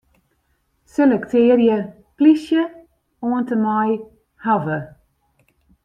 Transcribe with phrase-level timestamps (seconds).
[0.95, 1.77] Selektearje
[2.17, 2.65] 'plysje'
[3.27, 3.91] oant en mei
[4.43, 4.85] 'hawwe'.